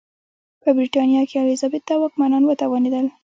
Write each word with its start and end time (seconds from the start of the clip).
په 0.63 0.69
برېټانیا 0.77 1.21
کې 1.29 1.35
الیزابت 1.43 1.83
او 1.93 1.99
واکمنان 2.01 2.43
وتوانېدل. 2.45 3.05